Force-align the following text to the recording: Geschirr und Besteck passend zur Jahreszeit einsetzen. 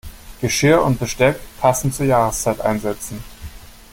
Geschirr 0.41 0.81
und 0.83 0.97
Besteck 0.97 1.37
passend 1.59 1.93
zur 1.93 2.07
Jahreszeit 2.07 2.59
einsetzen. 2.61 3.23